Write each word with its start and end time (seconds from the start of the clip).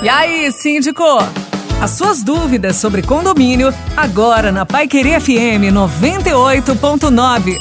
E 0.00 0.08
aí, 0.08 0.52
síndico? 0.52 1.02
As 1.82 1.90
suas 1.90 2.22
dúvidas 2.22 2.76
sobre 2.76 3.02
condomínio, 3.02 3.74
agora 3.96 4.52
na 4.52 4.64
Pai 4.64 4.86
Querer 4.86 5.20
FM 5.20 5.72
98.9. 5.72 7.58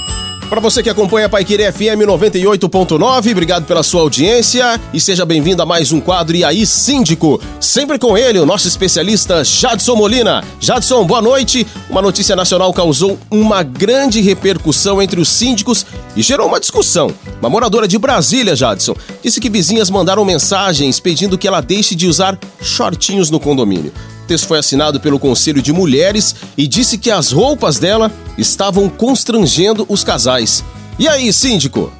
Para 0.49 0.61
você 0.61 0.81
que 0.81 0.89
acompanha 0.89 1.25
a 1.25 1.29
Paiquerê 1.29 1.69
FM 1.69 2.07
98.9, 2.07 3.31
obrigado 3.31 3.65
pela 3.65 3.83
sua 3.83 3.99
audiência 3.99 4.79
e 4.93 4.99
seja 4.99 5.25
bem-vindo 5.25 5.61
a 5.61 5.65
mais 5.65 5.91
um 5.91 5.99
quadro 5.99 6.37
E 6.37 6.43
aí 6.43 6.65
Síndico. 6.65 7.41
Sempre 7.59 7.99
com 7.99 8.17
ele, 8.17 8.39
o 8.39 8.45
nosso 8.45 8.65
especialista 8.65 9.43
Jadson 9.43 9.97
Molina. 9.97 10.41
Jadson, 10.57 11.05
boa 11.05 11.21
noite. 11.21 11.67
Uma 11.89 12.01
notícia 12.01 12.33
nacional 12.33 12.71
causou 12.71 13.19
uma 13.29 13.61
grande 13.61 14.21
repercussão 14.21 15.01
entre 15.01 15.19
os 15.19 15.27
síndicos 15.27 15.85
e 16.15 16.21
gerou 16.21 16.47
uma 16.47 16.61
discussão. 16.61 17.13
Uma 17.41 17.49
moradora 17.49 17.85
de 17.85 17.97
Brasília, 17.97 18.55
Jadson, 18.55 18.95
disse 19.21 19.41
que 19.41 19.49
vizinhas 19.49 19.89
mandaram 19.89 20.23
mensagens 20.23 20.97
pedindo 20.97 21.37
que 21.37 21.47
ela 21.47 21.59
deixe 21.59 21.93
de 21.93 22.07
usar 22.07 22.39
shortinhos 22.61 23.29
no 23.29 23.39
condomínio. 23.39 23.91
O 24.23 24.27
texto 24.27 24.47
foi 24.47 24.59
assinado 24.59 24.99
pelo 24.99 25.19
Conselho 25.19 25.61
de 25.61 25.73
Mulheres 25.73 26.35
e 26.57 26.67
disse 26.67 26.97
que 26.97 27.11
as 27.11 27.33
roupas 27.33 27.79
dela 27.79 28.09
estavam 28.37 28.87
constrangendo 28.89 29.85
os 29.89 30.03
casais. 30.03 30.63
E 30.99 31.07
aí, 31.07 31.31
síndico? 31.31 31.91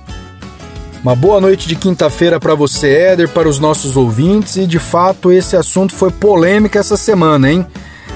Uma 1.04 1.16
boa 1.16 1.40
noite 1.40 1.68
de 1.68 1.76
quinta-feira 1.76 2.40
para 2.40 2.56
você, 2.56 2.90
Éder, 2.90 3.30
para 3.30 3.48
os 3.48 3.60
nossos 3.60 3.96
ouvintes, 3.96 4.58
e 4.58 4.66
de 4.66 4.80
fato 4.80 5.32
esse 5.32 5.56
assunto 5.56 5.94
foi 5.94 6.12
polêmica 6.12 6.80
essa 6.80 6.98
semana, 6.98 7.52
hein? 7.52 7.66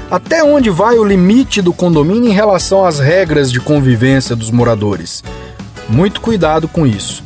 Até 0.09 0.43
onde 0.43 0.69
vai 0.69 0.97
o 0.97 1.05
limite 1.05 1.61
do 1.61 1.71
condomínio 1.71 2.29
em 2.29 2.33
relação 2.33 2.85
às 2.85 2.99
regras 2.99 3.51
de 3.51 3.61
convivência 3.61 4.35
dos 4.35 4.51
moradores? 4.51 5.23
Muito 5.87 6.19
cuidado 6.19 6.67
com 6.67 6.85
isso. 6.85 7.23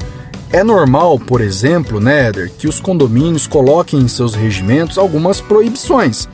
É 0.51 0.63
normal, 0.63 1.17
por 1.17 1.41
exemplo, 1.41 1.99
né, 1.99 2.27
Éder, 2.27 2.51
que 2.57 2.67
os 2.67 2.79
condomínios 2.79 3.47
coloquem 3.47 3.99
em 3.99 4.07
seus 4.07 4.35
regimentos 4.35 4.97
algumas 4.97 5.41
proibições. 5.41 6.29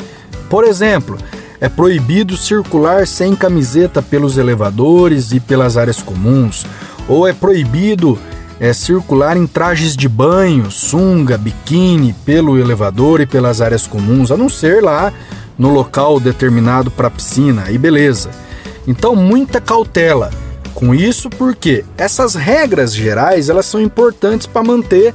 Por 0.49 0.65
exemplo, 0.65 1.17
é 1.61 1.69
proibido 1.69 2.35
circular 2.35 3.05
sem 3.05 3.35
camiseta 3.35 4.01
pelos 4.01 4.35
elevadores 4.35 5.31
e 5.31 5.39
pelas 5.39 5.77
áreas 5.77 6.01
comuns, 6.01 6.65
ou 7.07 7.27
é 7.27 7.33
proibido 7.33 8.17
é, 8.59 8.73
circular 8.73 9.37
em 9.37 9.45
trajes 9.45 9.95
de 9.95 10.09
banho, 10.09 10.71
sunga, 10.71 11.37
biquíni 11.37 12.15
pelo 12.25 12.57
elevador 12.57 13.21
e 13.21 13.27
pelas 13.27 13.61
áreas 13.61 13.85
comuns, 13.85 14.31
a 14.31 14.37
não 14.37 14.49
ser 14.49 14.81
lá 14.83 15.13
no 15.55 15.69
local 15.69 16.19
determinado 16.19 16.89
para 16.89 17.11
piscina, 17.11 17.65
aí 17.67 17.77
beleza. 17.77 18.31
Então, 18.87 19.15
muita 19.15 19.61
cautela 19.61 20.31
com 20.73 20.95
isso, 20.95 21.29
porque 21.29 21.85
essas 21.95 22.33
regras 22.33 22.91
gerais 22.95 23.49
elas 23.49 23.67
são 23.67 23.79
importantes 23.79 24.47
para 24.47 24.63
manter 24.63 25.13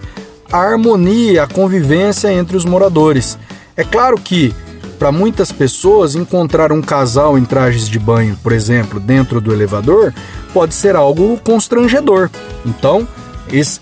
a 0.53 0.58
harmonia, 0.58 1.42
a 1.42 1.48
convivência 1.48 2.33
entre 2.33 2.56
os 2.56 2.64
moradores. 2.64 3.36
É 3.77 3.83
claro 3.83 4.16
que 4.16 4.55
para 4.98 5.12
muitas 5.12 5.52
pessoas, 5.52 6.14
encontrar 6.14 6.72
um 6.72 6.83
casal 6.83 7.39
em 7.39 7.44
trajes 7.44 7.89
de 7.89 7.98
banho, 7.98 8.36
por 8.42 8.52
exemplo, 8.52 8.98
dentro 8.98 9.41
do 9.41 9.53
elevador, 9.53 10.12
pode 10.53 10.75
ser 10.75 10.97
algo 10.97 11.38
constrangedor. 11.44 12.30
Então, 12.64 13.06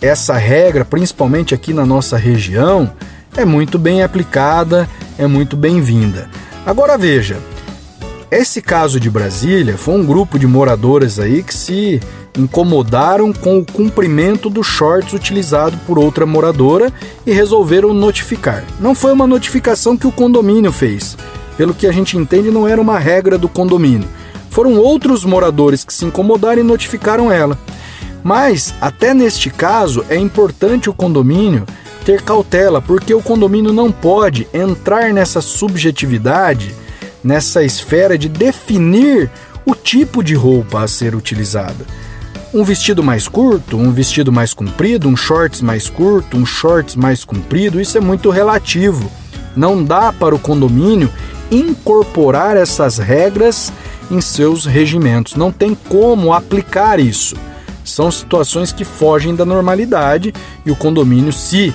essa 0.02 0.34
regra, 0.34 0.84
principalmente 0.84 1.54
aqui 1.54 1.72
na 1.72 1.86
nossa 1.86 2.16
região, 2.16 2.92
é 3.36 3.44
muito 3.44 3.78
bem 3.78 4.02
aplicada, 4.02 4.88
é 5.18 5.26
muito 5.26 5.56
bem-vinda. 5.56 6.28
Agora 6.66 6.98
veja, 6.98 7.38
esse 8.38 8.60
caso 8.60 8.98
de 8.98 9.10
Brasília 9.10 9.76
foi 9.76 9.94
um 9.94 10.04
grupo 10.04 10.38
de 10.38 10.46
moradores 10.46 11.18
aí 11.18 11.42
que 11.42 11.54
se 11.54 12.00
incomodaram 12.36 13.32
com 13.32 13.58
o 13.58 13.64
cumprimento 13.64 14.50
dos 14.50 14.66
shorts 14.66 15.12
utilizado 15.12 15.78
por 15.86 15.98
outra 15.98 16.26
moradora 16.26 16.92
e 17.24 17.32
resolveram 17.32 17.94
notificar. 17.94 18.64
Não 18.80 18.94
foi 18.94 19.12
uma 19.12 19.26
notificação 19.26 19.96
que 19.96 20.06
o 20.06 20.12
condomínio 20.12 20.72
fez. 20.72 21.16
Pelo 21.56 21.72
que 21.72 21.86
a 21.86 21.92
gente 21.92 22.16
entende, 22.18 22.50
não 22.50 22.66
era 22.66 22.80
uma 22.80 22.98
regra 22.98 23.38
do 23.38 23.48
condomínio. 23.48 24.08
Foram 24.50 24.76
outros 24.76 25.24
moradores 25.24 25.84
que 25.84 25.92
se 25.92 26.04
incomodaram 26.04 26.60
e 26.60 26.64
notificaram 26.64 27.30
ela. 27.30 27.58
Mas, 28.22 28.74
até 28.80 29.14
neste 29.14 29.50
caso, 29.50 30.04
é 30.08 30.16
importante 30.16 30.90
o 30.90 30.94
condomínio 30.94 31.64
ter 32.04 32.22
cautela, 32.22 32.82
porque 32.82 33.14
o 33.14 33.22
condomínio 33.22 33.72
não 33.72 33.92
pode 33.92 34.48
entrar 34.52 35.12
nessa 35.12 35.40
subjetividade, 35.40 36.74
nessa 37.24 37.64
esfera 37.64 38.16
de 38.16 38.28
definir 38.28 39.30
o 39.64 39.74
tipo 39.74 40.22
de 40.22 40.34
roupa 40.34 40.82
a 40.82 40.86
ser 40.86 41.14
utilizada 41.14 41.84
um 42.54 42.62
vestido 42.62 43.02
mais 43.02 43.26
curto, 43.26 43.76
um 43.76 43.90
vestido 43.90 44.30
mais 44.30 44.54
comprido, 44.54 45.08
um 45.08 45.16
shorts 45.16 45.60
mais 45.60 45.90
curto, 45.90 46.36
um 46.36 46.46
shorts 46.46 46.94
mais 46.94 47.24
comprido, 47.24 47.80
isso 47.80 47.98
é 47.98 48.00
muito 48.00 48.30
relativo. 48.30 49.10
Não 49.56 49.82
dá 49.82 50.12
para 50.12 50.36
o 50.36 50.38
condomínio 50.38 51.10
incorporar 51.50 52.56
essas 52.56 52.98
regras 52.98 53.72
em 54.08 54.20
seus 54.20 54.66
regimentos. 54.66 55.34
Não 55.34 55.50
tem 55.50 55.74
como 55.88 56.32
aplicar 56.32 57.00
isso. 57.00 57.34
São 57.84 58.08
situações 58.08 58.72
que 58.72 58.84
fogem 58.84 59.34
da 59.34 59.44
normalidade 59.44 60.32
e 60.64 60.70
o 60.70 60.76
condomínio, 60.76 61.32
se 61.32 61.74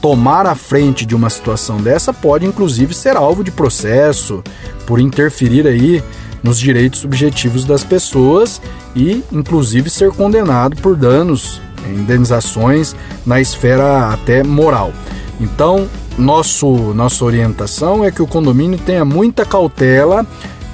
tomar 0.00 0.46
a 0.46 0.54
frente 0.54 1.04
de 1.04 1.14
uma 1.14 1.30
situação 1.30 1.78
dessa, 1.78 2.12
pode 2.12 2.46
inclusive 2.46 2.94
ser 2.94 3.16
alvo 3.16 3.42
de 3.42 3.50
processo 3.50 4.42
por 4.86 5.00
interferir 5.00 5.66
aí 5.66 6.02
nos 6.42 6.58
direitos 6.58 7.00
subjetivos 7.00 7.64
das 7.64 7.84
pessoas 7.84 8.60
e, 8.94 9.22
inclusive, 9.32 9.90
ser 9.90 10.10
condenado 10.12 10.76
por 10.76 10.96
danos, 10.96 11.60
indenizações 11.88 12.94
na 13.26 13.40
esfera 13.40 14.12
até 14.12 14.42
moral. 14.42 14.92
Então, 15.40 15.88
nosso, 16.16 16.68
nossa 16.94 17.24
orientação 17.24 18.04
é 18.04 18.10
que 18.10 18.22
o 18.22 18.26
condomínio 18.26 18.78
tenha 18.78 19.04
muita 19.04 19.44
cautela 19.44 20.26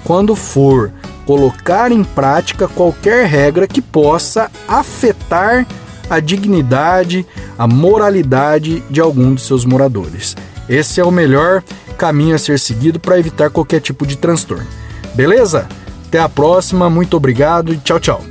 quando 0.05 0.35
for 0.35 0.93
colocar 1.27 1.91
em 1.91 2.05
prática 2.05 2.69
qualquer 2.69 3.27
regra 3.27 3.67
que 3.67 3.81
possa 3.81 4.51
afetar 4.69 5.67
a 6.09 6.21
dignidade, 6.21 7.27
a 7.59 7.67
moralidade 7.67 8.83
de 8.91 9.01
algum 9.01 9.35
dos 9.35 9.45
seus 9.45 9.65
moradores. 9.65 10.37
Esse 10.69 11.01
é 11.01 11.05
o 11.05 11.11
melhor 11.11 11.63
caminho 11.99 12.35
a 12.35 12.39
ser 12.39 12.59
seguido 12.59 12.99
para 12.99 13.19
evitar 13.19 13.51
qualquer 13.51 13.81
tipo 13.81 14.07
de 14.07 14.17
transtorno. 14.17 14.67
Beleza? 15.15 15.69
Até 16.07 16.19
a 16.19 16.29
próxima, 16.29 16.89
muito 16.89 17.17
obrigado 17.17 17.73
e 17.73 17.77
tchau, 17.79 18.01
tchau. 18.01 18.25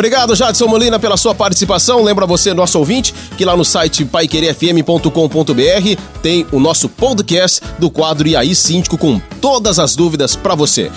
Obrigado, 0.00 0.34
Jadson 0.34 0.66
Molina, 0.66 0.98
pela 0.98 1.18
sua 1.18 1.34
participação. 1.34 2.02
Lembra 2.02 2.24
você, 2.24 2.54
nosso 2.54 2.78
ouvinte, 2.78 3.14
que 3.36 3.44
lá 3.44 3.54
no 3.54 3.66
site 3.66 4.02
paiquerefm.com.br 4.06 6.00
tem 6.22 6.46
o 6.50 6.58
nosso 6.58 6.88
podcast 6.88 7.60
do 7.78 7.90
quadro 7.90 8.26
E 8.26 8.34
aí 8.34 8.54
Síndico 8.54 8.96
com 8.96 9.20
todas 9.42 9.78
as 9.78 9.94
dúvidas 9.94 10.34
para 10.34 10.54
você. 10.54 10.90